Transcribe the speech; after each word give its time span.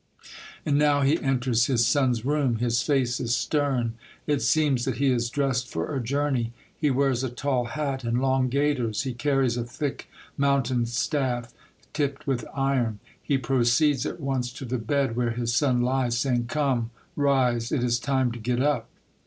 And 0.65 0.79
now 0.79 1.01
he 1.01 1.21
enters 1.21 1.67
his 1.67 1.85
son's 1.85 2.25
room. 2.25 2.55
His 2.55 2.81
face 2.81 3.19
is 3.19 3.37
stern. 3.37 3.93
It 4.25 4.41
seems 4.41 4.83
that 4.85 4.97
he 4.97 5.11
is 5.11 5.29
dressed 5.29 5.67
for 5.69 5.95
a 5.95 6.01
journey. 6.01 6.53
He 6.75 6.89
wears 6.89 7.23
a 7.23 7.29
tall 7.29 7.65
hat 7.65 8.03
and 8.03 8.19
long 8.19 8.49
gaiters; 8.49 9.03
he 9.03 9.13
carries 9.13 9.57
a 9.57 9.63
thick 9.63 10.09
mountain 10.37 10.87
staff 10.87 11.53
tipped 11.93 12.25
with 12.25 12.45
iron. 12.55 12.97
He 13.21 13.37
pro 13.37 13.59
ceeds 13.59 14.03
at 14.09 14.19
once 14.19 14.51
to 14.53 14.65
the 14.65 14.79
bed 14.79 15.15
where 15.15 15.29
his 15.29 15.53
son 15.53 15.85
Hes, 15.85 16.17
saying," 16.17 16.45
Come, 16.47 16.89
rise! 17.15 17.71
It 17.71 17.83
is 17.83 17.99
time 17.99 18.31
to 18.31 18.39
get 18.39 18.59
up 18.59 18.89